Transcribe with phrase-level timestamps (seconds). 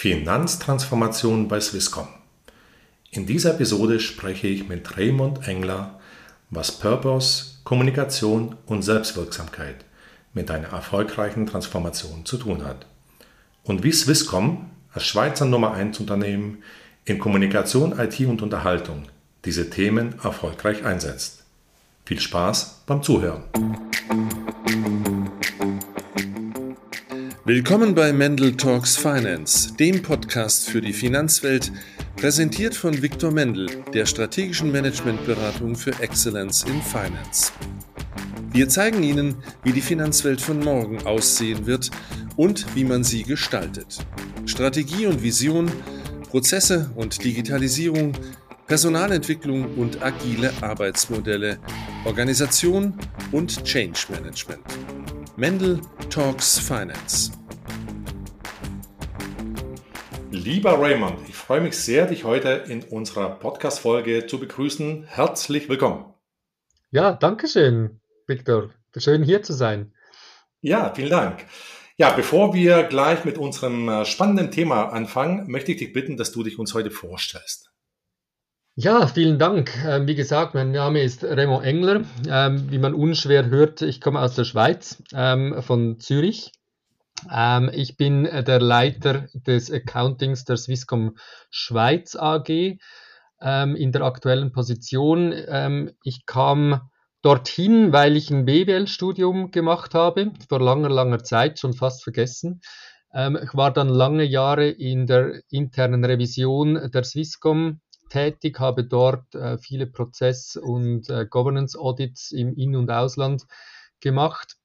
[0.00, 2.08] Finanztransformation bei Swisscom.
[3.10, 6.00] In dieser Episode spreche ich mit Raymond Engler,
[6.48, 9.84] was Purpose, Kommunikation und Selbstwirksamkeit
[10.32, 12.86] mit einer erfolgreichen Transformation zu tun hat.
[13.62, 16.62] Und wie Swisscom als Schweizer Nummer 1 Unternehmen
[17.04, 19.02] in Kommunikation, IT und Unterhaltung
[19.44, 21.44] diese Themen erfolgreich einsetzt.
[22.06, 23.42] Viel Spaß beim Zuhören.
[27.46, 31.72] Willkommen bei Mendel Talks Finance, dem Podcast für die Finanzwelt,
[32.16, 37.52] präsentiert von Viktor Mendel, der strategischen Managementberatung für Excellence in Finance.
[38.52, 41.90] Wir zeigen Ihnen, wie die Finanzwelt von morgen aussehen wird
[42.36, 44.04] und wie man sie gestaltet.
[44.44, 45.72] Strategie und Vision,
[46.28, 48.12] Prozesse und Digitalisierung,
[48.66, 51.58] Personalentwicklung und agile Arbeitsmodelle,
[52.04, 52.98] Organisation
[53.32, 54.62] und Change Management.
[55.40, 55.80] Mendel
[56.10, 57.32] Talks Finance.
[60.30, 65.04] Lieber Raymond, ich freue mich sehr, dich heute in unserer Podcast-Folge zu begrüßen.
[65.04, 66.12] Herzlich willkommen.
[66.90, 68.68] Ja, danke schön, Viktor.
[68.98, 69.94] Schön hier zu sein.
[70.60, 71.46] Ja, vielen Dank.
[71.96, 76.32] Ja, bevor wir gleich mit unserem äh, spannenden Thema anfangen, möchte ich dich bitten, dass
[76.32, 77.69] du dich uns heute vorstellst.
[78.76, 79.72] Ja, vielen Dank.
[79.84, 82.02] Ähm, wie gesagt, mein Name ist Raymond Engler.
[82.28, 86.52] Ähm, wie man unschwer hört, ich komme aus der Schweiz, ähm, von Zürich.
[87.72, 91.18] Ich bin der Leiter des Accountings der Swisscom
[91.50, 95.90] Schweiz AG in der aktuellen Position.
[96.02, 96.80] Ich kam
[97.20, 102.62] dorthin, weil ich ein BWL-Studium gemacht habe, vor langer, langer Zeit, schon fast vergessen.
[103.12, 109.56] Ich war dann lange Jahre in der internen Revision der Swisscom tätig, habe dort äh,
[109.56, 113.46] viele Prozess- und äh, Governance-Audits im In- und Ausland
[114.00, 114.56] gemacht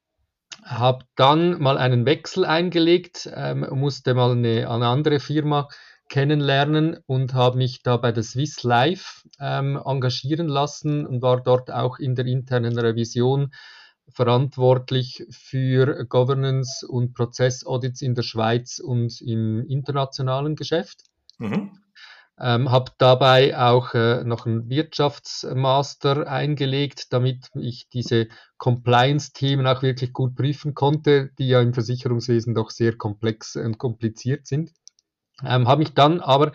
[0.63, 5.67] habe dann mal einen Wechsel eingelegt, ähm, musste mal eine, eine, andere Firma
[6.09, 11.71] kennenlernen und habe mich da bei der Swiss Life ähm, engagieren lassen und war dort
[11.71, 13.53] auch in der internen Revision
[14.07, 21.03] verantwortlich für Governance und Prozessaudits in der Schweiz und im internationalen Geschäft.
[21.39, 21.79] Mhm.
[22.37, 30.11] Ähm, habe dabei auch äh, noch einen Wirtschaftsmaster eingelegt, damit ich diese Compliance-Themen auch wirklich
[30.11, 34.71] gut prüfen konnte, die ja im Versicherungswesen doch sehr komplex und kompliziert sind.
[35.43, 36.51] Ähm, habe mich dann aber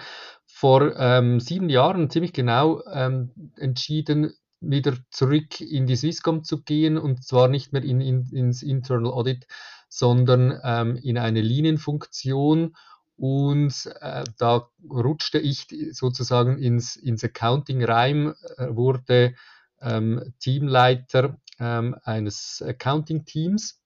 [0.46, 6.98] vor ähm, sieben Jahren ziemlich genau ähm, entschieden, wieder zurück in die Swisscom zu gehen
[6.98, 9.46] und zwar nicht mehr in, in, ins Internal Audit,
[9.88, 12.76] sondern ähm, in eine Linienfunktion
[13.20, 19.34] und äh, da rutschte ich sozusagen ins, ins Accounting rein, äh, wurde
[19.82, 23.78] ähm, Teamleiter ähm, eines Accounting-Teams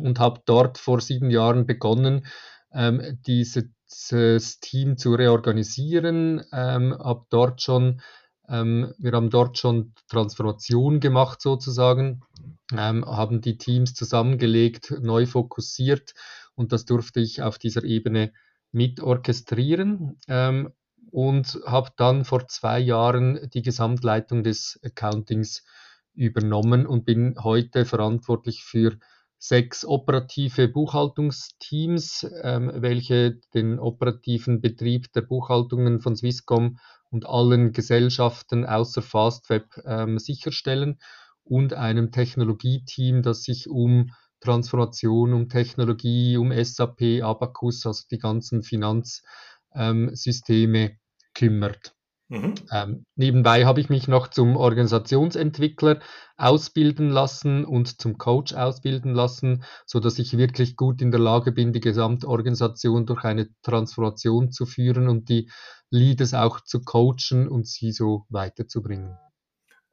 [0.00, 2.26] und habe dort vor sieben Jahren begonnen,
[2.72, 6.42] ähm, dieses Team zu reorganisieren.
[6.52, 8.00] Ähm, hab dort schon,
[8.48, 12.22] ähm, wir haben dort schon Transformation gemacht sozusagen,
[12.76, 16.14] ähm, haben die Teams zusammengelegt, neu fokussiert
[16.56, 18.32] und das durfte ich auf dieser Ebene
[18.72, 20.72] mit orchestrieren ähm,
[21.10, 25.64] und habe dann vor zwei Jahren die Gesamtleitung des Accountings
[26.14, 28.98] übernommen und bin heute verantwortlich für
[29.38, 36.78] sechs operative Buchhaltungsteams, ähm, welche den operativen Betrieb der Buchhaltungen von Swisscom
[37.10, 40.98] und allen Gesellschaften außer Fastweb ähm, sicherstellen
[41.44, 48.62] und einem Technologieteam, das sich um Transformation, um Technologie, um SAP, Abacus, also die ganzen
[48.62, 50.98] Finanzsysteme ähm,
[51.34, 51.94] kümmert.
[52.32, 52.54] Mhm.
[52.72, 56.00] Ähm, nebenbei habe ich mich noch zum Organisationsentwickler
[56.38, 61.52] ausbilden lassen und zum Coach ausbilden lassen, so dass ich wirklich gut in der Lage
[61.52, 65.50] bin, die Gesamtorganisation durch eine Transformation zu führen und die
[65.90, 69.18] Leaders auch zu coachen und sie so weiterzubringen.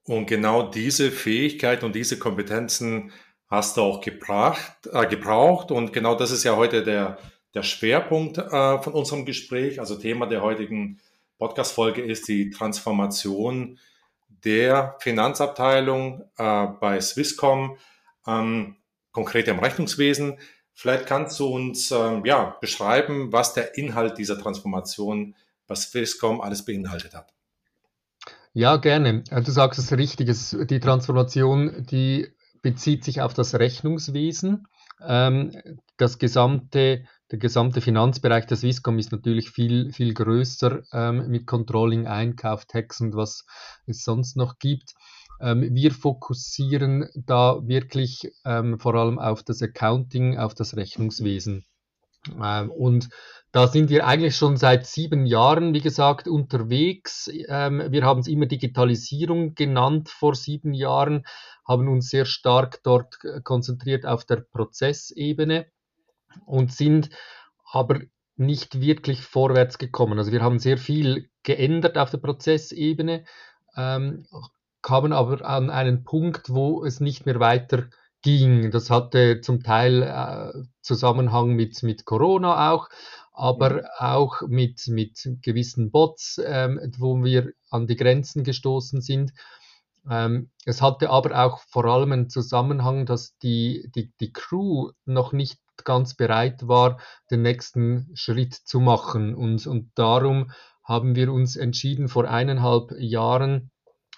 [0.06, 3.12] Und genau diese Fähigkeit und diese Kompetenzen
[3.50, 5.72] hast du auch gebracht, äh, gebraucht.
[5.72, 7.18] Und genau das ist ja heute der,
[7.54, 9.80] der Schwerpunkt äh, von unserem Gespräch.
[9.80, 11.00] Also Thema der heutigen
[11.40, 13.80] Podcast-Folge ist die Transformation
[14.44, 17.78] der Finanzabteilung äh, bei Swisscom,
[18.28, 18.76] ähm,
[19.12, 20.38] konkret im Rechnungswesen.
[20.74, 25.36] Vielleicht kannst du uns ähm, ja, beschreiben, was der Inhalt dieser Transformation
[25.68, 27.34] bei Swisscom alles beinhaltet hat.
[28.54, 29.24] Ja, gerne.
[29.24, 30.30] Du sagst es richtig.
[30.68, 32.28] die Transformation, die
[32.62, 34.68] bezieht sich auf das Rechnungswesen.
[35.06, 35.52] Ähm,
[35.98, 42.08] das gesamte, der gesamte Finanzbereich der Swisscom ist natürlich viel, viel größer ähm, mit Controlling,
[42.08, 43.46] Einkauf, Tax und was
[43.86, 44.94] es sonst noch gibt.
[45.42, 51.66] Ähm, wir fokussieren da wirklich vor allem auf das Accounting, auf das Rechnungswesen.
[52.36, 53.10] Und
[53.54, 57.28] da sind wir eigentlich schon seit sieben Jahren, wie gesagt, unterwegs.
[57.28, 61.24] Wir haben es immer Digitalisierung genannt vor sieben Jahren,
[61.70, 65.68] haben uns sehr stark dort konzentriert auf der Prozessebene
[66.48, 67.12] und sind
[67.72, 68.00] aber
[68.36, 70.18] nicht wirklich vorwärts gekommen.
[70.18, 73.24] Also wir haben sehr viel geändert auf der Prozessebene,
[73.76, 74.26] ähm,
[74.82, 77.90] kamen aber an einen Punkt, wo es nicht mehr weiter
[78.24, 78.72] ging.
[78.72, 82.90] Das hatte zum Teil äh, Zusammenhang mit, mit Corona auch,
[83.32, 83.90] aber ja.
[84.00, 89.34] auch mit, mit gewissen Bots, ähm, wo wir an die Grenzen gestoßen sind.
[90.10, 95.34] Ähm, es hatte aber auch vor allem einen Zusammenhang, dass die, die, die Crew noch
[95.34, 97.00] nicht ganz bereit war,
[97.32, 99.36] den nächsten Schritt zu machen.
[99.36, 100.52] Und, und darum
[100.84, 103.72] haben wir uns entschieden vor eineinhalb Jahren,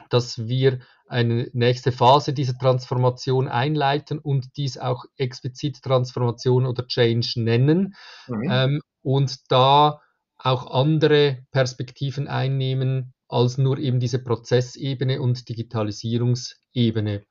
[0.09, 7.33] dass wir eine nächste Phase dieser Transformation einleiten und dies auch explizit Transformation oder Change
[7.35, 7.95] nennen
[8.27, 8.49] mhm.
[8.49, 9.99] ähm, und da
[10.37, 17.23] auch andere Perspektiven einnehmen als nur eben diese Prozessebene und Digitalisierungsebene.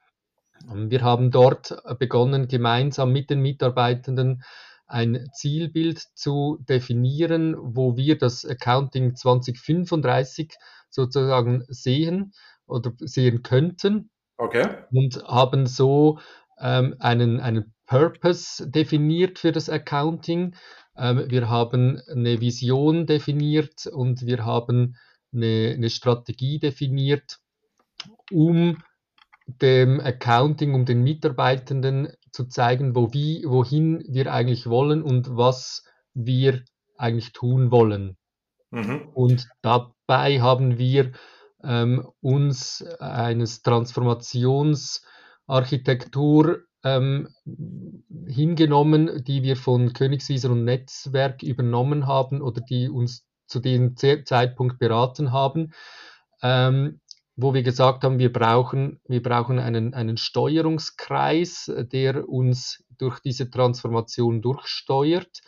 [0.74, 4.42] Wir haben dort begonnen, gemeinsam mit den Mitarbeitenden
[4.86, 10.52] ein Zielbild zu definieren, wo wir das Accounting 2035
[10.90, 12.32] sozusagen sehen
[12.66, 14.10] oder sehen könnten.
[14.36, 14.68] Okay.
[14.90, 16.18] Und haben so
[16.58, 20.56] ähm, einen, einen Purpose definiert für das Accounting.
[20.96, 24.96] Ähm, wir haben eine Vision definiert und wir haben
[25.32, 27.38] eine, eine Strategie definiert,
[28.30, 28.82] um
[29.46, 35.84] dem Accounting, um den Mitarbeitenden zu zeigen, wo, wie, wohin wir eigentlich wollen und was
[36.14, 36.62] wir
[36.96, 38.16] eigentlich tun wollen.
[38.70, 39.10] Mhm.
[39.14, 41.12] Und dabei haben wir
[41.62, 47.28] ähm, uns eines Transformationsarchitektur ähm,
[48.26, 54.78] hingenommen, die wir von Königswieser und Netzwerk übernommen haben oder die uns zu dem Zeitpunkt
[54.78, 55.72] beraten haben.
[56.42, 57.00] Ähm,
[57.36, 63.50] wo wir gesagt haben, wir brauchen, wir brauchen einen, einen Steuerungskreis, der uns durch diese
[63.50, 65.40] Transformation durchsteuert.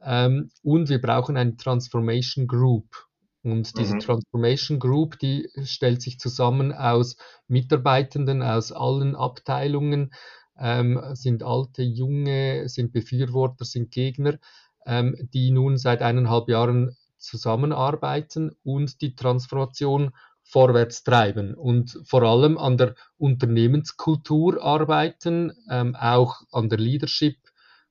[0.00, 3.06] Ähm, und wir brauchen eine Transformation Group.
[3.42, 4.00] Und diese mhm.
[4.00, 10.12] Transformation Group, die stellt sich zusammen aus Mitarbeitenden aus allen Abteilungen,
[10.58, 14.38] ähm, sind alte, junge, sind Befürworter, sind Gegner,
[14.86, 20.12] ähm, die nun seit eineinhalb Jahren zusammenarbeiten und die Transformation
[20.42, 27.38] vorwärts treiben und vor allem an der Unternehmenskultur arbeiten, ähm, auch an der Leadership,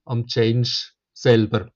[0.06, 1.70] am Change selber.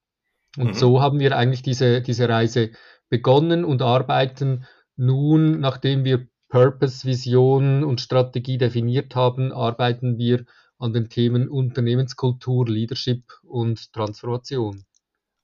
[0.57, 0.74] Und mhm.
[0.74, 2.71] so haben wir eigentlich diese, diese Reise
[3.09, 4.65] begonnen und arbeiten
[4.95, 10.45] nun, nachdem wir Purpose, Vision und Strategie definiert haben, arbeiten wir
[10.80, 14.86] an den Themen Unternehmenskultur, Leadership und Transformation.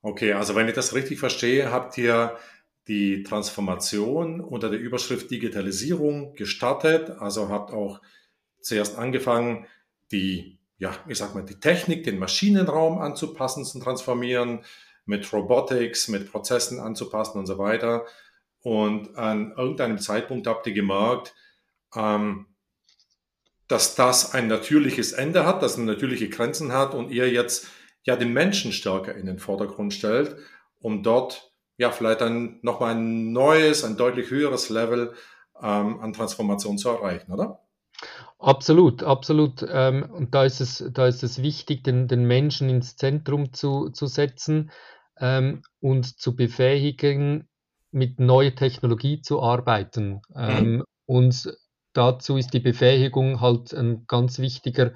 [0.05, 2.37] Okay, also wenn ich das richtig verstehe, habt ihr
[2.89, 7.09] die Transformation unter der Überschrift Digitalisierung gestartet.
[7.09, 8.01] Also habt auch
[8.59, 9.65] zuerst angefangen,
[10.11, 14.65] die, ja, ich sag mal, die Technik, den Maschinenraum anzupassen, zu transformieren,
[15.05, 18.05] mit Robotics, mit Prozessen anzupassen und so weiter.
[18.61, 21.33] Und an irgendeinem Zeitpunkt habt ihr gemerkt,
[21.95, 22.47] ähm,
[23.69, 27.67] dass das ein natürliches Ende hat, dass es natürliche Grenzen hat und ihr jetzt
[28.03, 30.35] ja den Menschen stärker in den Vordergrund stellt,
[30.79, 35.13] um dort ja vielleicht dann nochmal ein neues, ein deutlich höheres Level
[35.61, 37.59] ähm, an Transformation zu erreichen, oder?
[38.39, 39.65] Absolut, absolut.
[39.69, 43.89] Ähm, und da ist es, da ist es wichtig, den, den Menschen ins Zentrum zu,
[43.89, 44.71] zu setzen
[45.17, 47.47] ähm, und zu befähigen,
[47.91, 50.21] mit neuer Technologie zu arbeiten.
[50.29, 50.35] Mhm.
[50.35, 51.57] Ähm, und
[51.93, 54.93] dazu ist die Befähigung halt ein ganz wichtiger,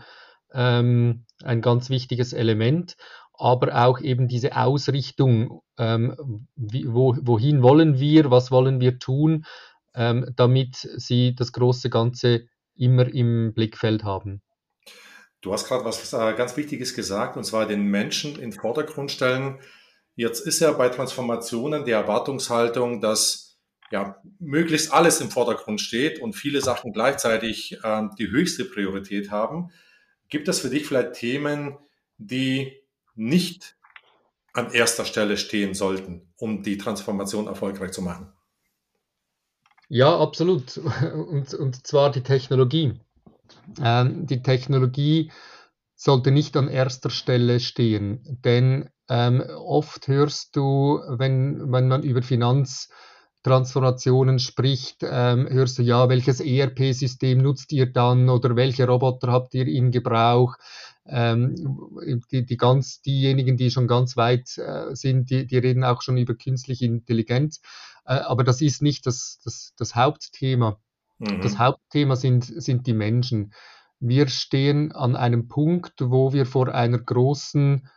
[0.52, 2.96] ähm, ein ganz wichtiges Element
[3.38, 9.46] aber auch eben diese Ausrichtung, ähm, wie, wo, wohin wollen wir, was wollen wir tun,
[9.96, 14.42] ähm, damit sie das große Ganze immer im Blickfeld haben.
[15.42, 19.12] Du hast gerade was äh, ganz Wichtiges gesagt, und zwar den Menschen in den Vordergrund
[19.12, 19.60] stellen.
[20.16, 23.60] Jetzt ist ja bei Transformationen die Erwartungshaltung, dass
[23.92, 29.70] ja, möglichst alles im Vordergrund steht und viele Sachen gleichzeitig äh, die höchste Priorität haben.
[30.30, 31.78] Gibt es für dich vielleicht Themen,
[32.18, 32.74] die
[33.16, 33.78] nicht
[34.54, 38.32] an erster Stelle stehen sollten, um die Transformation erfolgreich zu machen.
[39.88, 40.78] Ja, absolut.
[40.78, 43.00] Und, und zwar die Technologie.
[43.82, 45.32] Ähm, die Technologie
[45.96, 52.22] sollte nicht an erster Stelle stehen, denn ähm, oft hörst du, wenn, wenn man über
[53.44, 59.54] Finanztransformationen spricht, ähm, hörst du ja, welches ERP-System nutzt ihr dann oder welche Roboter habt
[59.54, 60.56] ihr in Gebrauch?
[61.10, 61.56] ähm,
[62.32, 66.18] die, die ganz, diejenigen, die schon ganz weit äh, sind, die, die reden auch schon
[66.18, 67.62] über künstliche Intelligenz.
[68.06, 70.80] Äh, aber das ist nicht das, das, das Hauptthema.
[71.20, 71.42] Mhm.
[71.42, 73.54] Das Hauptthema sind, sind die Menschen.
[74.00, 77.90] Wir stehen an einem Punkt, wo wir vor einer großen,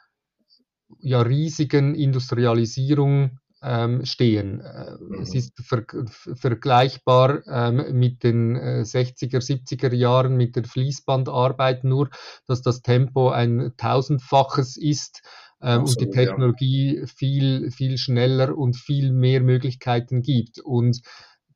[1.00, 4.60] ja, riesigen Industrialisierung ähm, stehen.
[4.60, 5.22] Äh, mhm.
[5.22, 12.10] Es ist ver vergleichbar ähm, mit den äh, 60er, 70er Jahren mit der Fließbandarbeit, nur
[12.46, 15.22] dass das Tempo ein tausendfaches ist
[15.60, 17.06] ähm, und die Technologie ja.
[17.06, 20.58] viel, viel schneller und viel mehr Möglichkeiten gibt.
[20.60, 21.02] Und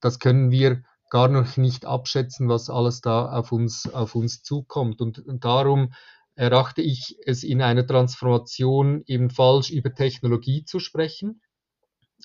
[0.00, 5.00] das können wir gar noch nicht abschätzen, was alles da auf uns, auf uns zukommt.
[5.00, 5.94] Und, und darum
[6.34, 11.40] erachte ich es in einer Transformation eben falsch, über Technologie zu sprechen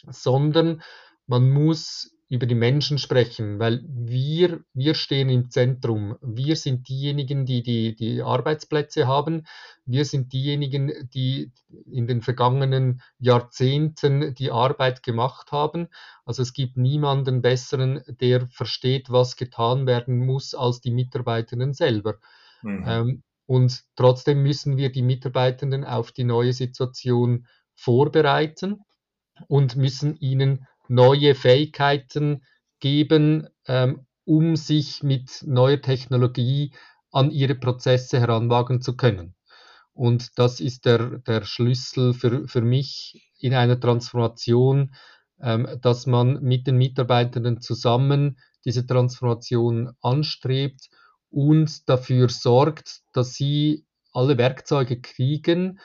[0.08, 0.82] sondern
[1.28, 6.16] man muss über die Menschen sprechen, weil wir, wir stehen im Zentrum.
[6.22, 9.48] Wir sind diejenigen, die, die die Arbeitsplätze haben.
[9.86, 11.52] Wir sind diejenigen, die
[11.92, 15.88] in den vergangenen Jahrzehnten die Arbeit gemacht haben.
[16.24, 22.20] Also es gibt niemanden besseren, der versteht, was getan werden muss, als die Mitarbeitenden selber.
[22.62, 22.84] Mhm.
[22.88, 28.84] Ähm, und trotzdem müssen wir die Mitarbeitenden auf die neue Situation vorbereiten
[29.48, 32.44] und müssen ihnen neue Fähigkeiten
[32.80, 36.72] geben, ähm, um sich mit neuer Technologie
[37.12, 39.36] an ihre Prozesse heranwagen zu können.
[39.94, 44.94] Und das ist der, der Schlüssel für, für mich in einer Transformation,
[45.42, 50.90] ähm, dass man mit den Mitarbeitenden zusammen diese Transformation anstrebt
[51.30, 55.80] und dafür sorgt, dass sie alle Werkzeuge kriegen,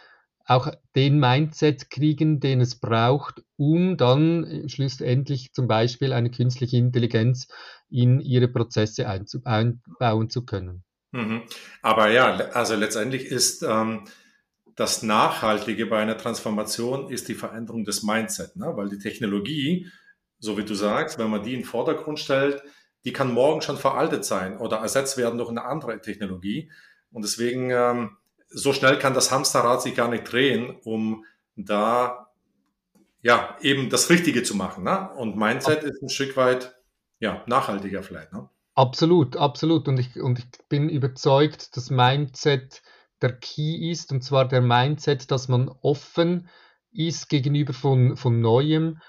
[0.46, 7.48] auch den Mindset kriegen, den es braucht, um dann schlussendlich zum Beispiel eine künstliche Intelligenz
[7.88, 10.84] in ihre Prozesse einbauen zu können.
[11.12, 11.42] Mhm.
[11.80, 14.04] Aber ja, also letztendlich ist ähm,
[14.74, 18.72] das Nachhaltige bei einer Transformation ist die Veränderung des Mindset, ne?
[18.74, 19.88] weil die Technologie,
[20.38, 22.62] so wie du sagst, wenn man die in den Vordergrund stellt,
[23.04, 26.70] die kann morgen schon veraltet sein oder ersetzt werden durch eine andere Technologie.
[27.12, 28.16] Und deswegen ähm,
[28.54, 31.25] so schnell kann das Hamsterrad sich gar nicht drehen, um
[31.56, 32.28] da
[33.20, 34.84] ja eben das Richtige zu machen.
[34.84, 35.11] Ne?
[35.16, 36.75] Und Mindset ist ein Stück weit
[37.18, 38.32] ja, nachhaltiger vielleicht.
[38.32, 38.49] Ne?
[38.75, 39.88] Absolut, absolut.
[39.88, 42.82] Und ich, und ich bin überzeugt, dass Mindset
[43.23, 46.49] der Key ist, und zwar der Mindset, dass man offen
[46.92, 49.00] ist gegenüber von, von Neuem,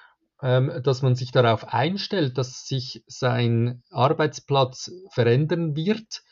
[0.41, 6.23] ähm, dass man sich darauf einstellt, dass sich sein Arbeitsplatz verändern wird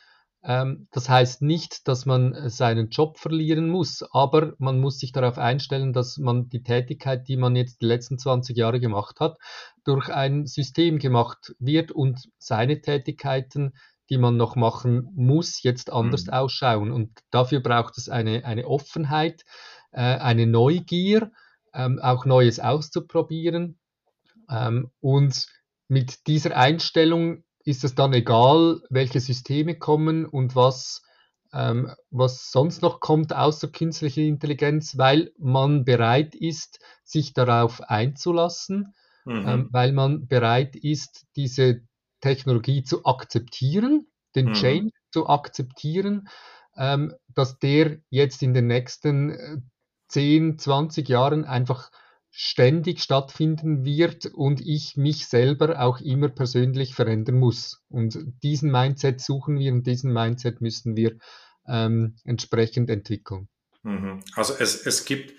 [0.45, 5.93] das heißt nicht, dass man seinen Job verlieren muss, aber man muss sich darauf einstellen,
[5.93, 9.37] dass man die Tätigkeit, die man jetzt die letzten 20 Jahre gemacht hat,
[9.85, 13.71] durch ein System gemacht wird und seine Tätigkeiten,
[14.09, 16.33] die man noch machen muss, jetzt anders mhm.
[16.33, 16.91] ausschauen.
[16.91, 19.43] Und dafür braucht es eine, eine Offenheit,
[19.91, 21.31] äh, eine Neugier,
[21.73, 23.79] ähm, auch Neues auszuprobieren.
[24.49, 25.47] Ähm, und
[25.87, 31.03] mit dieser Einstellung ist es dann egal, welche Systeme kommen und was,
[31.53, 38.93] ähm, was sonst noch kommt außer künstlicher Intelligenz, weil man bereit ist, sich darauf einzulassen,
[39.25, 39.47] mhm.
[39.47, 41.81] ähm, weil man bereit ist, diese
[42.21, 44.53] Technologie zu akzeptieren, den mhm.
[44.53, 46.27] Change zu akzeptieren,
[46.75, 49.71] ähm, dass der jetzt in den nächsten
[50.07, 51.91] 10, äh, 20 Jahren einfach
[52.35, 57.83] ständig stattfinden wird und ich mich selber auch immer persönlich verändern muss.
[57.89, 61.15] Und diesen Mindset suchen wir und diesen Mindset müssen wir
[61.67, 63.49] ähm, entsprechend entwickeln.
[63.83, 64.21] Mhm.
[64.35, 65.35] Also es, es gibt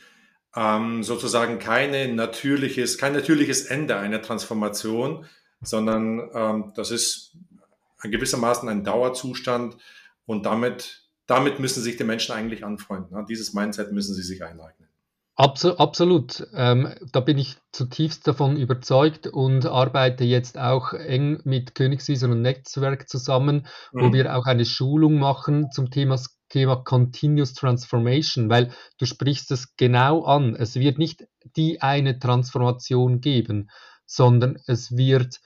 [0.54, 5.26] ähm, sozusagen keine natürliches, kein natürliches Ende einer Transformation,
[5.62, 7.36] sondern ähm, das ist
[8.02, 9.78] gewissermaßen ein Dauerzustand
[10.26, 13.16] und damit, damit müssen sich die Menschen eigentlich anfreunden.
[13.16, 13.26] Ne?
[13.28, 14.88] Dieses Mindset müssen sie sich eineignen.
[15.36, 16.46] Absolut, absolut.
[16.54, 22.42] Ähm, da bin ich zutiefst davon überzeugt und arbeite jetzt auch eng mit Königswieser und
[22.42, 24.00] Netzwerk zusammen, mhm.
[24.00, 29.74] wo wir auch eine Schulung machen zum Thema, Thema Continuous Transformation, weil du sprichst es
[29.76, 30.54] genau an.
[30.54, 31.26] Es wird nicht
[31.56, 33.70] die eine Transformation geben,
[34.06, 35.40] sondern es wird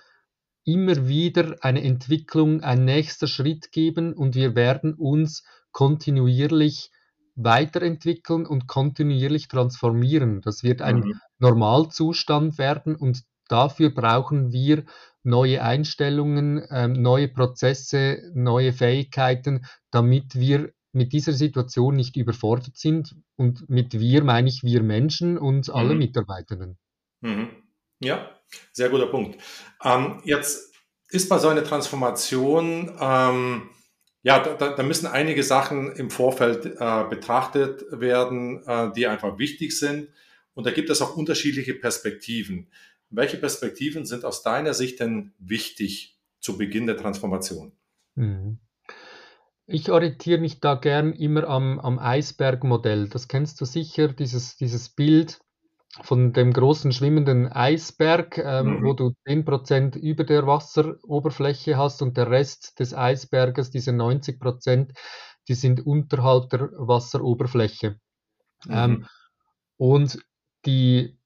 [0.65, 6.91] immer wieder eine Entwicklung, ein nächster Schritt geben und wir werden uns kontinuierlich
[7.39, 10.41] weiterentwickeln und kontinuierlich transformieren.
[10.41, 11.21] Das wird ein mhm.
[11.39, 14.85] Normalzustand werden und dafür brauchen wir
[15.23, 23.15] neue Einstellungen, ähm, neue Prozesse, neue Fähigkeiten, damit wir mit dieser Situation nicht überfordert sind.
[23.37, 25.99] Und mit wir meine ich wir Menschen und alle mhm.
[25.99, 26.79] Mitarbeitenden.
[27.21, 27.51] Mhm.
[28.01, 28.31] Ja,
[28.73, 29.41] sehr guter Punkt.
[29.85, 30.75] Ähm, jetzt
[31.11, 33.71] ist bei so einer Transformation ähm,
[34.29, 39.79] ja, da, da müssen einige Sachen im Vorfeld äh, betrachtet werden, äh, die einfach wichtig
[39.79, 40.09] sind.
[40.53, 42.69] Und da gibt es auch unterschiedliche Perspektiven.
[43.09, 47.73] Welche Perspektiven sind aus deiner Sicht denn wichtig zu Beginn der Transformation?
[48.17, 48.59] Mhm.
[49.65, 53.09] Ich orientiere mich da gern immer am, am Eisbergmodell.
[53.09, 55.41] Das kennst du sicher, dieses, dieses Bild
[56.03, 58.85] von dem großen schwimmenden Eisberg, ähm, mhm.
[58.85, 64.93] wo du 10% über der Wasseroberfläche hast und der Rest des Eisberges, diese 90%,
[65.49, 67.99] die sind unterhalb der Wasseroberfläche.
[68.67, 68.73] Mhm.
[68.73, 69.07] Ähm,
[69.77, 70.19] und
[70.67, 71.19] die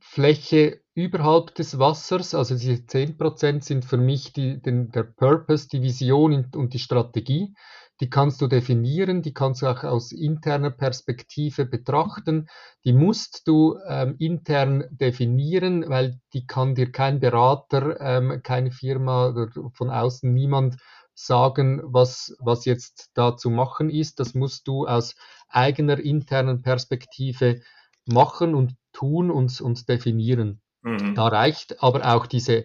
[0.00, 5.82] Fläche überhalb des Wassers, also diese 10% sind für mich die, den, der Purpose, die
[5.82, 7.54] Vision und die Strategie.
[8.00, 12.48] Die kannst du definieren, die kannst du auch aus interner Perspektive betrachten.
[12.84, 19.28] Die musst du ähm, intern definieren, weil die kann dir kein Berater, ähm, keine Firma
[19.28, 20.76] oder von außen niemand
[21.14, 24.18] sagen, was, was jetzt da zu machen ist.
[24.18, 25.14] Das musst du aus
[25.48, 27.60] eigener internen Perspektive
[28.06, 30.60] machen und tun und, und definieren.
[30.82, 31.14] Mhm.
[31.14, 32.64] Da reicht aber auch diese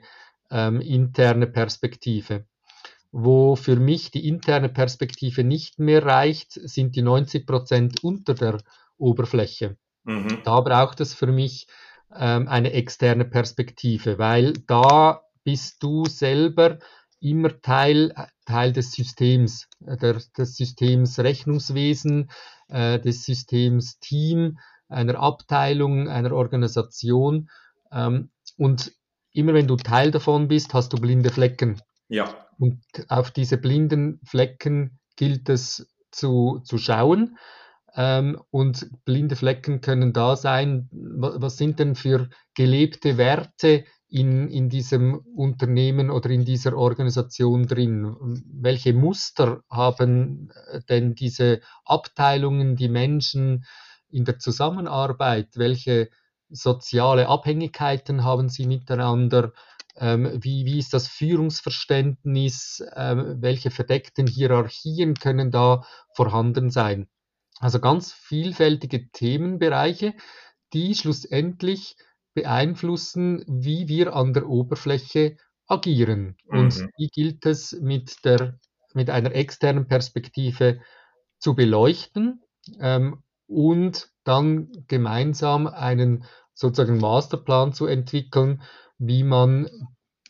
[0.49, 2.45] ähm, interne Perspektive.
[3.11, 8.59] Wo für mich die interne Perspektive nicht mehr reicht, sind die 90 Prozent unter der
[8.97, 9.77] Oberfläche.
[10.03, 10.41] Mhm.
[10.43, 11.67] Da braucht es für mich
[12.15, 16.79] ähm, eine externe Perspektive, weil da bist du selber
[17.19, 18.13] immer Teil,
[18.45, 22.29] Teil des Systems, äh, der, des Systems Rechnungswesen,
[22.67, 27.49] äh, des Systems Team, einer Abteilung, einer Organisation.
[27.91, 28.91] Ähm, und
[29.31, 31.81] immer wenn du Teil davon bist, hast du blinde Flecken.
[32.07, 32.48] Ja.
[32.59, 37.37] Und auf diese blinden Flecken gilt es zu, zu schauen.
[37.95, 40.89] Ähm, und blinde Flecken können da sein.
[40.91, 48.15] Was sind denn für gelebte Werte in, in diesem Unternehmen oder in dieser Organisation drin?
[48.45, 53.65] Welche Muster haben äh, denn diese Abteilungen, die Menschen,
[54.11, 56.09] in der Zusammenarbeit, welche
[56.49, 59.53] soziale Abhängigkeiten haben sie miteinander,
[59.99, 67.07] wie, wie ist das Führungsverständnis, ähm, welche verdeckten Hierarchien können da vorhanden sein.
[67.59, 70.13] Also ganz vielfältige Themenbereiche,
[70.73, 71.97] die schlussendlich
[72.33, 76.37] beeinflussen, wie wir an der Oberfläche agieren.
[76.45, 76.59] Mhm.
[76.59, 78.59] Und die gilt es mit, der,
[78.93, 80.79] mit einer externen Perspektive
[81.39, 82.41] zu beleuchten
[82.79, 88.61] ähm, und dann gemeinsam einen sozusagen Masterplan zu entwickeln,
[88.99, 89.67] wie man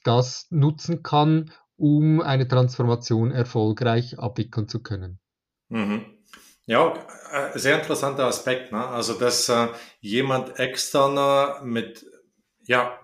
[0.04, 5.20] das nutzen kann, um eine Transformation erfolgreich abwickeln zu können.
[5.70, 6.06] Mhm.
[6.66, 6.94] Ja,
[7.32, 8.72] äh, sehr interessanter Aspekt.
[8.72, 8.86] Ne?
[8.86, 9.68] Also, dass äh,
[10.02, 12.06] jemand externer mit
[12.62, 13.00] ja,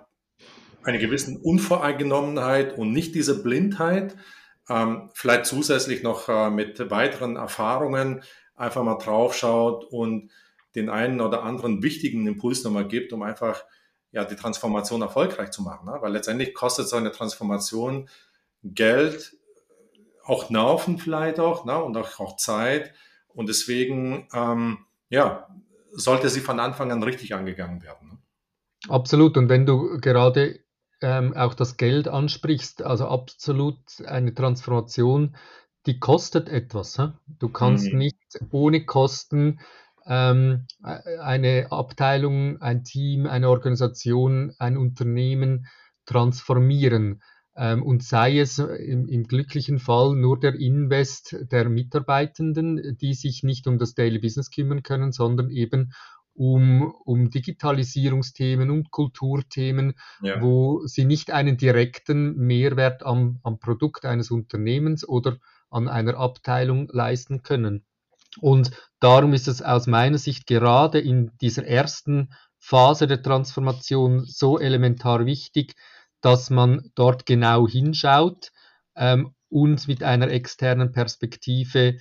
[0.83, 4.15] einer gewissen Unvoreingenommenheit und nicht diese Blindheit,
[4.69, 8.23] ähm, vielleicht zusätzlich noch äh, mit weiteren Erfahrungen
[8.55, 10.31] einfach mal draufschaut und
[10.75, 13.63] den einen oder anderen wichtigen Impuls nochmal gibt, um einfach
[14.15, 15.85] ja, die Transformation erfolgreich zu machen.
[15.85, 15.97] Ne?
[15.99, 18.07] Weil letztendlich kostet so eine Transformation
[18.63, 19.35] Geld,
[20.23, 21.83] auch Nerven vielleicht auch ne?
[21.83, 22.93] und auch, auch Zeit.
[23.27, 25.49] Und deswegen, ähm, ja,
[25.91, 28.07] sollte sie von Anfang an richtig angegangen werden.
[28.07, 28.17] Ne?
[28.87, 29.35] Absolut.
[29.37, 30.61] Und wenn du gerade
[31.01, 35.35] ähm, auch das Geld ansprichst, also absolut eine Transformation
[35.85, 36.97] die kostet etwas.
[36.97, 37.09] He?
[37.39, 37.99] Du kannst mhm.
[37.99, 38.17] nicht
[38.51, 39.59] ohne Kosten
[40.05, 45.67] ähm, eine Abteilung, ein Team, eine Organisation, ein Unternehmen
[46.05, 47.21] transformieren.
[47.57, 53.43] Ähm, und sei es im, im, glücklichen Fall nur der Invest der Mitarbeitenden, die sich
[53.43, 55.93] nicht um das Daily Business kümmern können, sondern eben
[56.33, 60.41] um, um Digitalisierungsthemen, um Kulturthemen, ja.
[60.41, 65.37] wo sie nicht einen direkten Mehrwert am, am Produkt eines Unternehmens oder
[65.69, 67.85] an einer Abteilung leisten können.
[68.41, 74.59] Und darum ist es aus meiner Sicht gerade in dieser ersten Phase der Transformation so
[74.59, 75.75] elementar wichtig,
[76.21, 78.51] dass man dort genau hinschaut
[78.95, 81.97] ähm, und mit einer externen Perspektive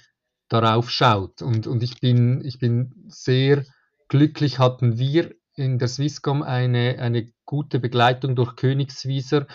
[0.49, 1.43] darauf schaut.
[1.43, 3.65] Und, und ich, bin, ich bin sehr
[4.09, 9.47] glücklich, hatten wir in der Swisscom eine, eine gute Begleitung durch Königswieser,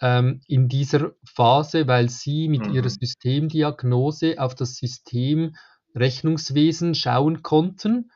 [0.00, 2.74] ähm, in dieser Phase, weil sie mit mhm.
[2.74, 5.54] ihrer Systemdiagnose auf das System
[5.94, 8.10] Rechnungswesen schauen konnten,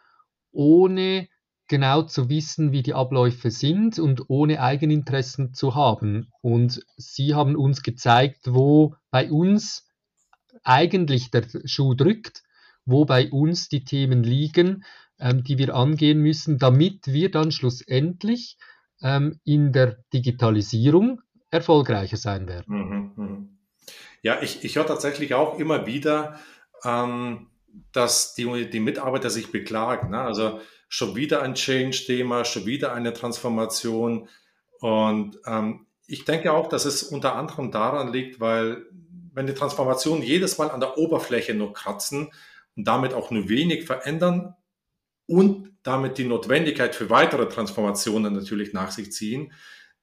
[0.52, 1.28] ohne
[1.68, 6.28] genau zu wissen, wie die Abläufe sind und ohne Eigeninteressen zu haben.
[6.42, 9.88] Und sie haben uns gezeigt, wo bei uns
[10.62, 12.42] eigentlich der Schuh drückt,
[12.84, 14.84] wo bei uns die Themen liegen,
[15.18, 18.58] ähm, die wir angehen müssen, damit wir dann schlussendlich
[19.02, 22.64] ähm, in der Digitalisierung erfolgreicher sein werden.
[22.66, 23.58] Mhm, mhm.
[24.22, 26.38] Ja, ich, ich höre tatsächlich auch immer wieder,
[26.84, 27.48] ähm,
[27.92, 30.10] dass die, die Mitarbeiter sich beklagen.
[30.10, 30.20] Ne?
[30.20, 34.28] Also schon wieder ein Change-Thema, schon wieder eine Transformation.
[34.80, 38.87] Und ähm, ich denke auch, dass es unter anderem daran liegt, weil
[39.32, 42.30] wenn die Transformation jedes Mal an der Oberfläche nur kratzen
[42.76, 44.54] und damit auch nur wenig verändern
[45.26, 49.52] und damit die Notwendigkeit für weitere Transformationen natürlich nach sich ziehen,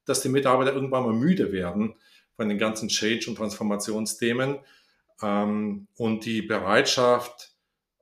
[0.06, 1.96] dass die Mitarbeiter irgendwann mal müde werden
[2.36, 4.60] von den ganzen Change- und Transformationsthemen
[5.22, 7.51] ähm, und die Bereitschaft,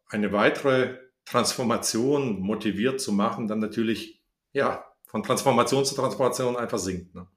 [0.10, 7.16] eine weitere Transformation motiviert zu machen, dann natürlich ja von Transformation zu Transformation einfach sinkt.
[7.16, 7.28] Ne?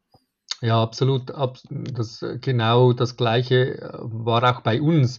[0.60, 1.32] Ja, absolut.
[1.70, 5.18] Das, genau das Gleiche äh, war auch bei uns.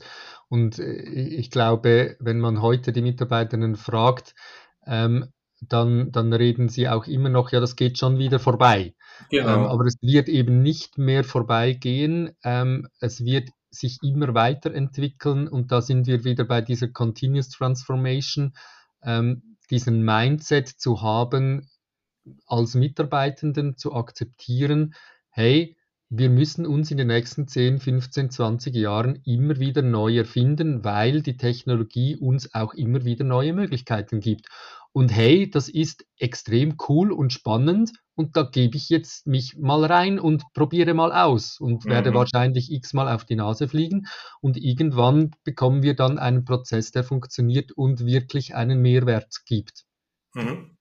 [0.50, 4.36] Und äh, ich glaube, wenn man heute die Mitarbeiterinnen fragt,
[4.86, 5.28] ähm,
[5.62, 8.96] dann, dann reden sie auch immer noch, ja, das geht schon wieder vorbei.
[9.30, 9.56] Genau.
[9.56, 12.36] Ähm, aber es wird eben nicht mehr vorbeigehen.
[12.44, 18.54] Ähm, es wird sich immer weiterentwickeln und da sind wir wieder bei dieser Continuous Transformation,
[19.04, 21.70] ähm, diesen Mindset zu haben,
[22.46, 24.94] als Mitarbeitenden zu akzeptieren,
[25.30, 25.78] hey,
[26.16, 31.24] wir müssen uns in den nächsten 10, 15, 20 Jahren immer wieder neu erfinden, weil
[31.24, 34.48] die Technologie uns auch immer wieder neue Möglichkeiten gibt.
[34.94, 39.84] Und hey, das ist extrem cool und spannend und da gebe ich jetzt mich mal
[39.86, 41.90] rein und probiere mal aus und mhm.
[41.90, 44.06] werde wahrscheinlich x-mal auf die Nase fliegen
[44.40, 49.84] und irgendwann bekommen wir dann einen Prozess, der funktioniert und wirklich einen Mehrwert gibt.
[50.34, 50.78] Mhm.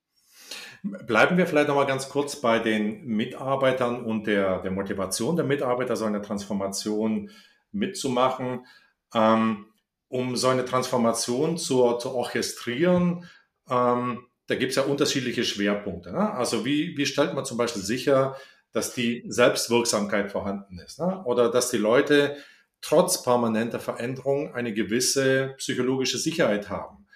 [0.82, 5.96] Bleiben wir vielleicht nochmal ganz kurz bei den Mitarbeitern und der, der Motivation der Mitarbeiter,
[5.96, 7.30] so eine Transformation
[7.70, 8.66] mitzumachen.
[9.14, 9.66] Ähm,
[10.12, 13.24] um so eine Transformation zu, zu orchestrieren,
[13.68, 16.12] ähm, da gibt es ja unterschiedliche Schwerpunkte.
[16.12, 16.32] Ne?
[16.32, 18.36] Also wie, wie stellt man zum Beispiel sicher,
[18.72, 21.22] dass die Selbstwirksamkeit vorhanden ist ne?
[21.24, 22.36] oder dass die Leute
[22.80, 27.06] trotz permanenter Veränderung eine gewisse psychologische Sicherheit haben.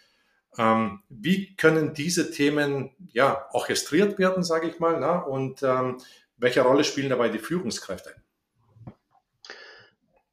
[0.59, 5.19] Ähm, wie können diese Themen ja orchestriert werden, sage ich mal, na?
[5.19, 5.99] und ähm,
[6.37, 8.15] welche Rolle spielen dabei die Führungskräfte?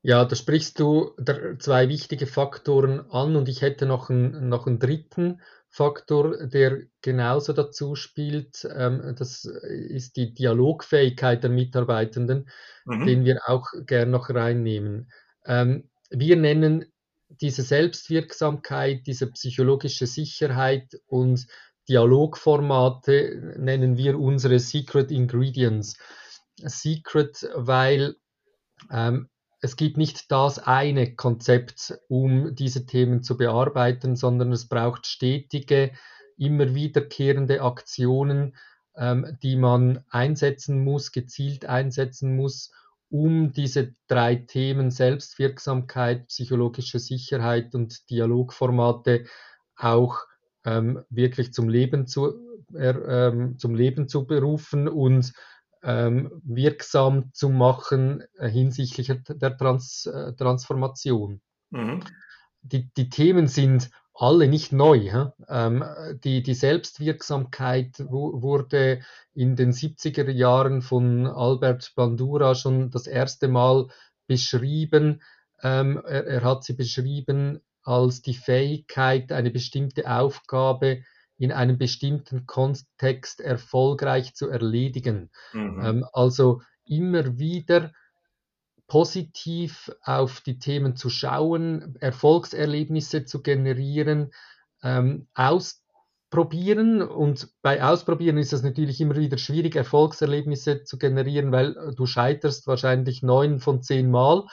[0.01, 1.15] Ja, da sprichst du
[1.59, 5.41] zwei wichtige Faktoren an und ich hätte noch einen, noch einen dritten
[5.75, 8.63] Faktor, der genauso dazu spielt.
[8.75, 12.47] Ähm, das ist die Dialogfähigkeit der Mitarbeitenden,
[12.85, 13.05] mhm.
[13.07, 15.11] den wir auch gern noch reinnehmen.
[15.45, 16.85] Ähm, wir nennen
[17.41, 21.47] diese Selbstwirksamkeit, diese psychologische Sicherheit und
[21.89, 25.97] Dialogformate nennen wir unsere Secret Ingredients.
[26.57, 28.15] Secret, weil
[28.91, 29.27] ähm,
[29.63, 35.93] es gibt nicht das eine Konzept, um diese Themen zu bearbeiten, sondern es braucht stetige,
[36.37, 38.57] immer wiederkehrende Aktionen,
[38.97, 42.73] ähm, die man einsetzen muss, gezielt einsetzen muss,
[43.09, 49.23] um diese drei Themen Selbstwirksamkeit, psychologische Sicherheit und Dialogformate
[49.77, 50.19] auch
[50.65, 52.33] ähm, wirklich zum Leben zu,
[52.73, 55.31] äh, zum Leben zu berufen und
[55.83, 61.41] wirksam zu machen äh, hinsichtlich der Trans, äh, Transformation.
[61.71, 62.03] Mhm.
[62.61, 65.27] Die, die Themen sind alle nicht neu.
[65.49, 65.83] Ähm,
[66.23, 69.01] die, die Selbstwirksamkeit wurde
[69.33, 73.87] in den 70er Jahren von Albert Bandura schon das erste Mal
[74.27, 75.21] beschrieben.
[75.61, 81.03] Ähm, er, er, hat sie beschrieben als die Fähigkeit, eine bestimmte Aufgabe
[81.37, 85.29] in einem bestimmten Kontext erfolgreich zu erledigen.
[85.53, 85.81] Mhm.
[85.83, 87.91] Ähm, also immer wieder
[88.87, 94.31] positiv auf die Themen zu schauen, Erfolgserlebnisse zu generieren,
[94.83, 97.01] ähm, ausprobieren.
[97.01, 102.67] Und bei Ausprobieren ist es natürlich immer wieder schwierig, Erfolgserlebnisse zu generieren, weil du scheiterst
[102.67, 104.45] wahrscheinlich neun von zehn Mal.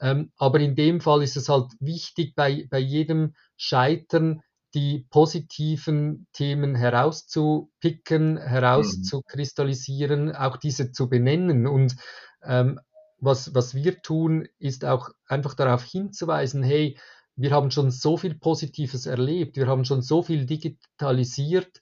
[0.00, 4.42] Ähm, aber in dem Fall ist es halt wichtig, bei, bei jedem Scheitern
[4.74, 10.34] die positiven Themen herauszupicken, herauszukristallisieren, mhm.
[10.34, 11.96] auch diese zu benennen und
[12.42, 12.80] ähm,
[13.18, 16.98] was, was wir tun, ist auch einfach darauf hinzuweisen, hey,
[17.36, 21.80] wir haben schon so viel Positives erlebt, wir haben schon so viel digitalisiert,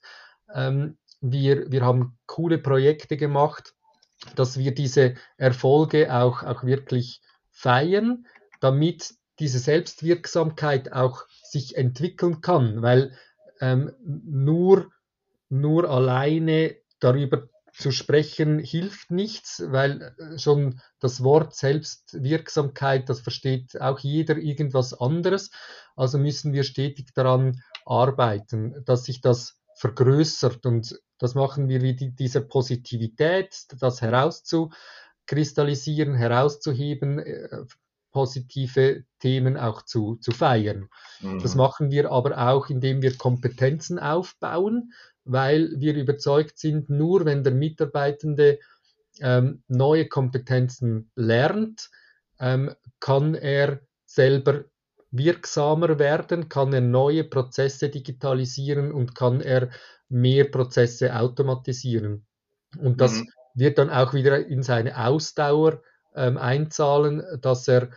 [0.53, 3.73] ähm, wir, wir haben coole Projekte gemacht,
[4.35, 8.25] dass wir diese Erfolge auch, auch wirklich feiern,
[8.61, 13.17] damit diese Selbstwirksamkeit auch sich entwickeln kann, weil
[13.59, 14.91] ähm, nur,
[15.49, 23.81] nur alleine darüber zu sprechen hilft nichts, weil äh, schon das Wort Selbstwirksamkeit, das versteht
[23.81, 25.49] auch jeder irgendwas anderes.
[25.95, 31.95] Also müssen wir stetig daran arbeiten, dass sich das vergrößert und das machen wir wie
[31.95, 37.65] die, diese Positivität, das herauszukristallisieren, herauszuheben, äh,
[38.13, 40.87] positive Themen auch zu, zu feiern.
[41.19, 41.39] Mhm.
[41.39, 44.93] Das machen wir aber auch, indem wir Kompetenzen aufbauen,
[45.25, 48.59] weil wir überzeugt sind, nur wenn der Mitarbeitende
[49.19, 51.89] ähm, neue Kompetenzen lernt,
[52.39, 54.65] ähm, kann er selber
[55.11, 59.69] wirksamer werden, kann er neue Prozesse digitalisieren und kann er
[60.09, 62.25] mehr Prozesse automatisieren.
[62.79, 63.29] Und das mhm.
[63.53, 65.81] wird dann auch wieder in seine Ausdauer
[66.15, 67.89] ähm, einzahlen, dass er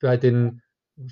[0.00, 0.62] bei den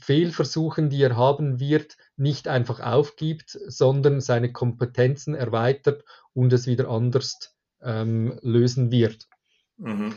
[0.00, 6.88] Fehlversuchen, die er haben wird, nicht einfach aufgibt, sondern seine Kompetenzen erweitert und es wieder
[6.88, 9.28] anders ähm, lösen wird.
[9.76, 10.16] Mhm.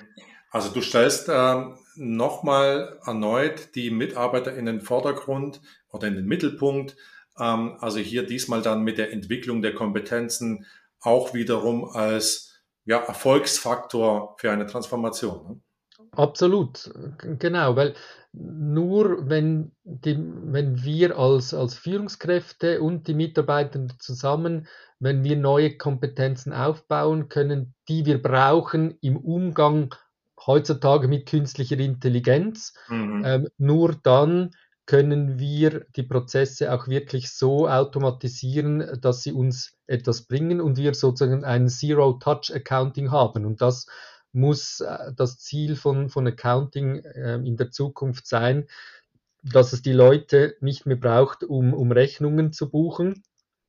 [0.52, 6.96] Also du stellst äh, nochmal erneut die Mitarbeiter in den Vordergrund oder in den Mittelpunkt.
[7.40, 10.66] Ähm, also hier diesmal dann mit der Entwicklung der Kompetenzen
[11.02, 15.62] auch wiederum als ja, Erfolgsfaktor für eine Transformation.
[16.12, 16.92] Absolut,
[17.40, 17.94] genau, weil
[18.32, 24.68] nur wenn, die, wenn wir als, als Führungskräfte und die Mitarbeitenden zusammen,
[25.00, 29.96] wenn wir neue Kompetenzen aufbauen können, die wir brauchen im Umgang
[30.46, 33.24] heutzutage mit künstlicher Intelligenz, mhm.
[33.26, 34.52] ähm, nur dann
[34.86, 40.96] können wir die Prozesse auch wirklich so automatisieren, dass sie uns etwas bringen und wir
[40.96, 43.46] sozusagen ein Zero-Touch-Accounting haben.
[43.46, 43.86] Und das
[44.32, 48.68] muss äh, das Ziel von, von Accounting äh, in der Zukunft sein,
[49.44, 53.24] dass es die Leute nicht mehr braucht, um, um Rechnungen zu buchen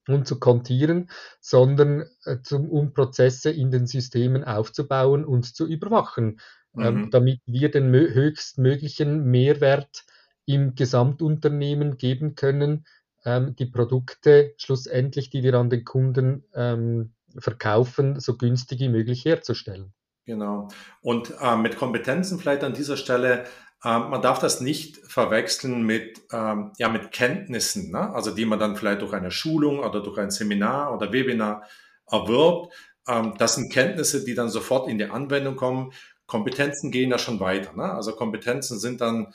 [0.09, 6.41] und zu kontieren, sondern äh, zum, um Prozesse in den Systemen aufzubauen und zu überwachen,
[6.77, 6.85] ähm, mhm.
[7.05, 10.05] ähm, damit wir den höchstmöglichen Mehrwert
[10.47, 12.85] im Gesamtunternehmen geben können,
[13.25, 19.25] ähm, die Produkte schlussendlich, die wir an den Kunden ähm, verkaufen, so günstig wie möglich
[19.25, 19.93] herzustellen.
[20.31, 20.69] Genau.
[21.01, 23.47] Und äh, mit Kompetenzen vielleicht an dieser Stelle,
[23.83, 28.15] äh, man darf das nicht verwechseln mit, ähm, ja, mit Kenntnissen, ne?
[28.15, 31.65] also die man dann vielleicht durch eine Schulung oder durch ein Seminar oder Webinar
[32.09, 32.73] erwirbt.
[33.09, 35.93] Ähm, das sind Kenntnisse, die dann sofort in die Anwendung kommen.
[36.27, 37.73] Kompetenzen gehen da schon weiter.
[37.73, 37.93] Ne?
[37.93, 39.35] Also Kompetenzen sind dann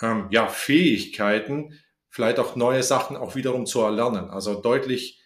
[0.00, 1.76] ähm, ja, Fähigkeiten,
[2.08, 4.30] vielleicht auch neue Sachen auch wiederum zu erlernen.
[4.30, 5.20] Also deutlich,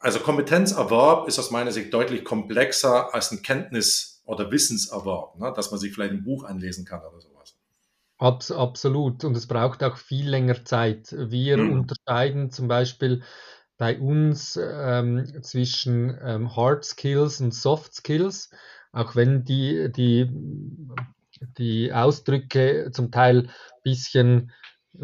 [0.00, 5.52] also Kompetenzerwerb ist aus meiner Sicht deutlich komplexer als ein Kenntnis- oder Wissenserwerb, ne?
[5.54, 7.56] dass man sich vielleicht ein Buch anlesen kann oder sowas.
[8.18, 9.24] Abs absolut.
[9.24, 11.14] Und es braucht auch viel länger Zeit.
[11.16, 11.80] Wir mhm.
[11.80, 13.22] unterscheiden zum Beispiel
[13.78, 18.50] bei uns ähm, zwischen ähm, Hard Skills und Soft Skills,
[18.92, 20.30] auch wenn die, die
[21.58, 23.50] die Ausdrücke zum Teil ein
[23.82, 24.52] bisschen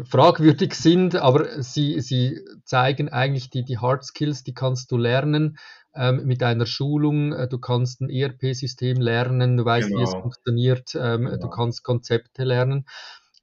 [0.05, 5.57] fragwürdig sind, aber sie, sie zeigen eigentlich die, die Hard Skills, die kannst du lernen
[5.95, 7.33] mit einer Schulung.
[7.33, 9.99] Äh, du kannst ein ERP-System lernen, du weißt, genau.
[9.99, 10.21] wie es genau.
[10.21, 11.37] funktioniert, ähm, genau.
[11.37, 12.85] du kannst Konzepte lernen.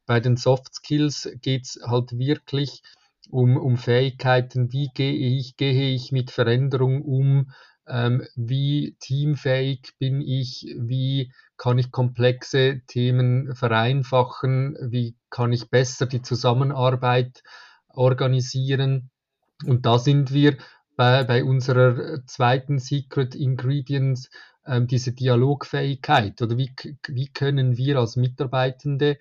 [0.07, 2.83] Bei den Soft Skills geht es halt wirklich
[3.31, 7.53] um, um Fähigkeiten, wie gehe ich, gehe ich mit Veränderung um,
[7.87, 16.07] ähm, wie teamfähig bin ich, wie kann ich komplexe Themen vereinfachen, wie kann ich besser
[16.07, 17.43] die Zusammenarbeit
[17.89, 19.11] organisieren.
[19.67, 20.57] Und da sind wir
[21.01, 24.29] bei, bei unserer zweiten Secret Ingredients,
[24.67, 26.75] ähm, diese Dialogfähigkeit oder wie,
[27.09, 29.17] wie können wir als Mitarbeitende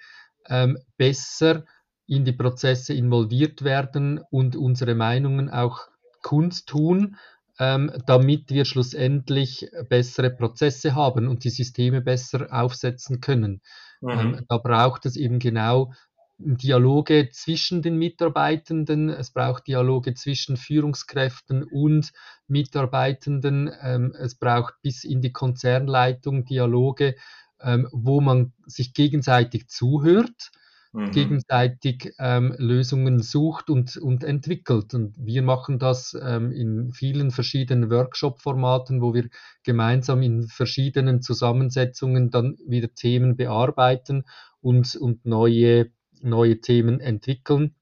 [0.49, 1.63] ähm, besser
[2.05, 5.87] in die Prozesse involviert werden und unsere Meinungen auch
[6.21, 7.15] kundtun,
[7.59, 13.61] ähm, damit wir schlussendlich bessere Prozesse haben und die Systeme besser aufsetzen können.
[14.01, 14.09] Mhm.
[14.09, 15.93] Ähm, da braucht es eben genau
[16.39, 22.11] Dialoge zwischen den Mitarbeitenden, es braucht Dialoge zwischen Führungskräften und
[22.47, 27.15] Mitarbeitenden, ähm, es braucht bis in die Konzernleitung Dialoge,
[27.61, 30.51] ähm, wo man sich gegenseitig zuhört
[30.93, 31.11] mhm.
[31.11, 34.93] gegenseitig ähm, Lösungen sucht und, und entwickelt.
[34.93, 39.29] Und wir machen das ähm, in vielen verschiedenen Workshop-Formaten, wo wir
[39.63, 44.25] gemeinsam in verschiedenen Zusammensetzungen dann wieder Themen bearbeiten
[44.61, 47.75] und, und neue, neue Themen entwickeln,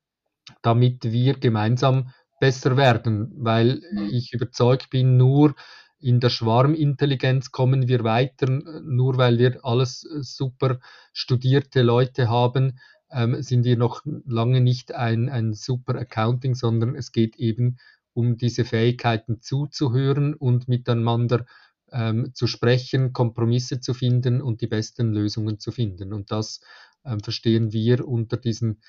[0.61, 5.55] damit wir gemeinsam besser werden, weil ich überzeugt bin, nur
[5.99, 8.47] in der Schwarmintelligenz kommen wir weiter,
[8.83, 10.79] nur weil wir alles super
[11.11, 17.11] studierte Leute haben, ähm, sind wir noch lange nicht ein, ein super Accounting, sondern es
[17.11, 17.77] geht eben
[18.13, 21.45] um diese Fähigkeiten zuzuhören und miteinander
[21.91, 26.13] ähm, zu sprechen, Kompromisse zu finden und die besten Lösungen zu finden.
[26.13, 26.61] Und das
[27.05, 28.81] ähm, verstehen wir unter diesen,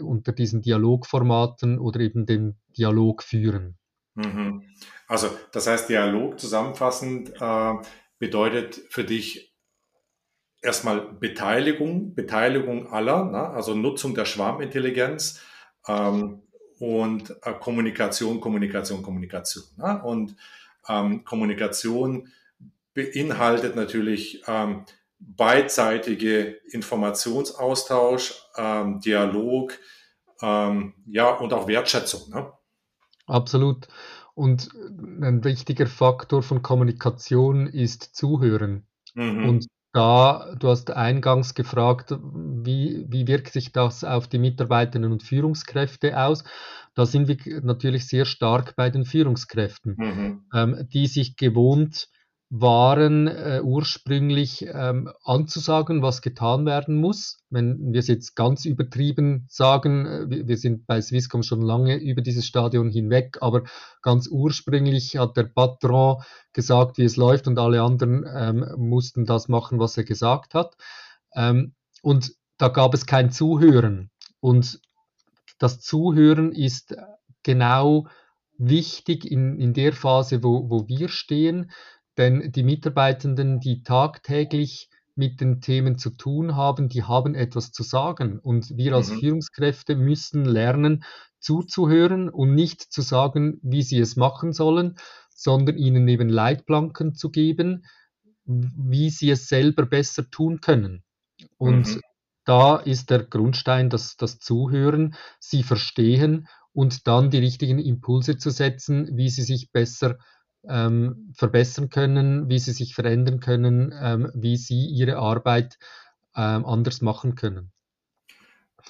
[0.00, 3.76] unter diesen Dialogformaten oder eben dem Dialog führen.
[4.14, 4.62] Mhm.
[5.08, 7.74] Also das heißt, Dialog zusammenfassend äh,
[8.18, 9.54] bedeutet für dich
[10.62, 13.48] erstmal Beteiligung, Beteiligung aller, ne?
[13.50, 15.40] also Nutzung der Schwarmintelligenz
[15.86, 16.42] ähm,
[16.78, 19.64] und äh, Kommunikation, Kommunikation, Kommunikation.
[19.76, 20.02] Ne?
[20.02, 20.36] Und
[20.88, 22.28] ähm, Kommunikation
[22.94, 24.84] beinhaltet natürlich ähm,
[25.18, 29.78] beidseitige Informationsaustausch, ähm, Dialog,
[30.42, 32.30] ähm, ja und auch Wertschätzung.
[32.30, 32.52] Ne?
[33.26, 33.88] Absolut.
[34.34, 38.86] Und ein wichtiger Faktor von Kommunikation ist Zuhören.
[39.14, 39.48] Mhm.
[39.48, 45.22] Und da, du hast eingangs gefragt, wie, wie wirkt sich das auf die Mitarbeiterinnen und
[45.22, 46.42] Führungskräfte aus?
[46.94, 50.44] Da sind wir natürlich sehr stark bei den Führungskräften, mhm.
[50.52, 52.08] ähm, die sich gewohnt
[52.56, 57.38] waren äh, ursprünglich ähm, anzusagen, was getan werden muss.
[57.50, 62.22] Wenn wir es jetzt ganz übertrieben sagen, äh, wir sind bei Swisscom schon lange über
[62.22, 63.64] dieses Stadion hinweg, aber
[64.02, 69.48] ganz ursprünglich hat der Patron gesagt, wie es läuft und alle anderen ähm, mussten das
[69.48, 70.76] machen, was er gesagt hat.
[71.34, 74.12] Ähm, und da gab es kein Zuhören.
[74.38, 74.80] Und
[75.58, 76.94] das Zuhören ist
[77.42, 78.06] genau
[78.58, 81.72] wichtig in, in der Phase, wo, wo wir stehen
[82.16, 87.82] denn die Mitarbeitenden, die tagtäglich mit den Themen zu tun haben, die haben etwas zu
[87.82, 88.38] sagen.
[88.40, 89.20] Und wir als mhm.
[89.20, 91.04] Führungskräfte müssen lernen,
[91.38, 94.96] zuzuhören und nicht zu sagen, wie sie es machen sollen,
[95.30, 97.84] sondern ihnen eben Leitplanken zu geben,
[98.44, 101.02] wie sie es selber besser tun können.
[101.58, 102.00] Und mhm.
[102.44, 108.50] da ist der Grundstein das, das Zuhören, sie verstehen und dann die richtigen Impulse zu
[108.50, 110.18] setzen, wie sie sich besser
[110.68, 115.78] ähm, verbessern können, wie sie sich verändern können, ähm, wie sie ihre Arbeit
[116.36, 117.70] ähm, anders machen können.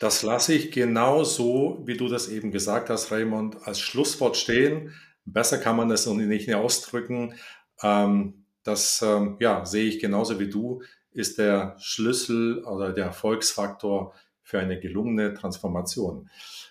[0.01, 4.93] Das lasse ich genau so, wie du das eben gesagt hast, Raymond, als Schlusswort stehen.
[5.25, 7.35] Besser kann man das nicht ausdrücken.
[7.83, 10.83] Ähm, das ähm, ja, sehe ich genauso wie du,
[11.13, 16.29] ist der Schlüssel oder der Erfolgsfaktor für eine gelungene Transformation.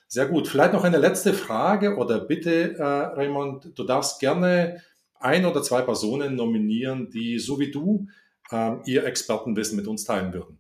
[0.08, 0.48] Sehr gut.
[0.48, 4.82] Vielleicht noch eine letzte Frage oder bitte, äh, Raymond, du darfst gerne
[5.24, 8.08] ein oder zwei Personen nominieren, die so wie du
[8.52, 10.60] ähm, ihr Expertenwissen mit uns teilen würden?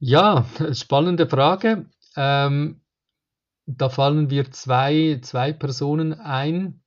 [0.00, 1.86] Ja, spannende Frage.
[2.16, 2.80] Ähm,
[3.66, 6.82] da fallen wir zwei, zwei Personen ein.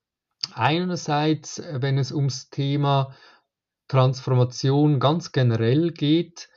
[0.54, 3.16] Einerseits, wenn es ums Thema
[3.88, 6.50] Transformation ganz generell geht,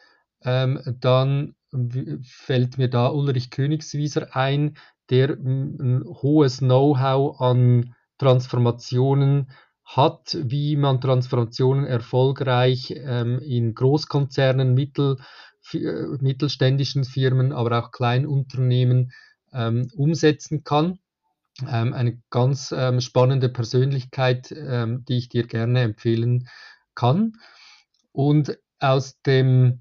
[0.43, 1.57] ähm, dann
[2.23, 4.77] fällt mir da Ulrich Königswieser ein,
[5.11, 9.51] der ein hohes Know-how an Transformationen
[9.85, 15.19] hat, wie man Transformationen erfolgreich ähm, in Großkonzernen, Mittel,
[15.73, 15.79] äh,
[16.21, 19.13] mittelständischen Firmen, aber auch Kleinunternehmen
[19.53, 20.99] ähm, umsetzen kann.
[21.69, 26.49] Ähm, eine ganz ähm, spannende Persönlichkeit, ähm, die ich dir gerne empfehlen
[26.95, 27.35] kann.
[28.13, 29.81] Und aus dem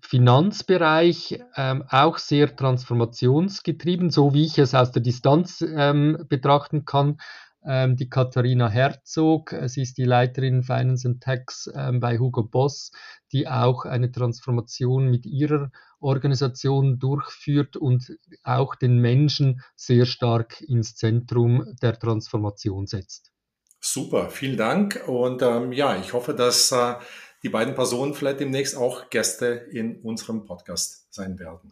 [0.00, 7.18] Finanzbereich ähm, auch sehr transformationsgetrieben, so wie ich es aus der Distanz ähm, betrachten kann,
[7.64, 9.52] die Katharina Herzog.
[9.52, 12.90] Äh, sie ist die Leiterin Finance and Tax ähm, bei Hugo Boss,
[13.32, 15.70] die auch eine Transformation mit ihrer
[16.00, 23.32] Organisation durchführt und auch den Menschen sehr stark ins Zentrum der Transformation setzt.
[23.80, 25.02] Super, vielen Dank.
[25.06, 26.94] Und ähm, ja, ich hoffe, dass äh,
[27.42, 31.70] die beiden Personen vielleicht demnächst auch Gäste in unserem Podcast sein werden.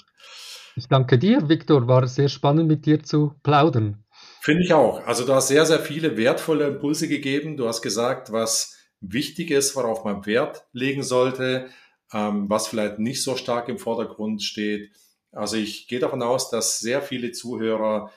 [0.77, 1.87] Ich danke dir, Viktor.
[1.87, 4.05] War sehr spannend mit dir zu plaudern.
[4.41, 5.07] Finde ich auch.
[5.07, 7.59] Also du hast sehr, sehr viele wertvolle Impulse gegeben.
[7.59, 11.69] Du hast gesagt, was wichtig ist, worauf man Wert legen sollte,
[12.13, 14.93] ähm, was vielleicht nicht so stark im Vordergrund steht.
[15.31, 18.11] Also ich gehe davon aus, dass sehr viele Zuhörer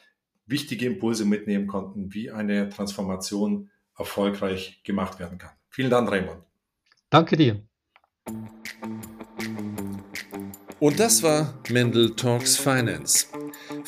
[0.45, 5.51] wichtige Impulse mitnehmen konnten, wie eine Transformation erfolgreich gemacht werden kann.
[5.69, 6.41] Vielen Dank, Raymond.
[7.09, 7.61] Danke dir.
[10.79, 13.27] Und das war Mendel Talks Finance.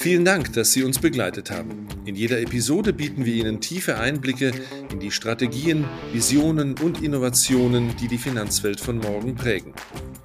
[0.06, 1.88] Vielen Dank, dass Sie uns begleitet haben.
[2.06, 4.52] In jeder Episode bieten wir Ihnen tiefe Einblicke
[4.92, 9.74] in die Strategien, Visionen und Innovationen, die die Finanzwelt von morgen prägen.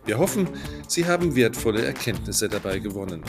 [0.05, 0.51] Wir hoffen,
[0.87, 3.23] Sie haben wertvolle Erkenntnisse dabei gewonnen.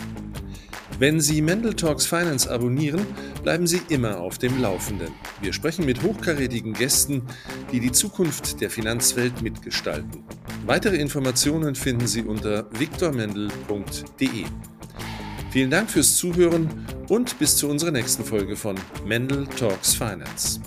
[1.00, 3.06] Wenn Sie Mendel Talks Finance abonnieren,
[3.44, 5.14] bleiben Sie immer auf dem Laufenden.
[5.40, 7.22] Wir sprechen mit hochkarätigen Gästen,
[7.72, 10.26] die die Zukunft der Finanzwelt mitgestalten.
[10.66, 14.44] Weitere Informationen finden Sie unter viktormendel.de.
[15.52, 16.70] Vielen Dank fürs Zuhören
[17.10, 18.76] und bis zu unserer nächsten Folge von
[19.06, 20.62] Mendel Talks Finance.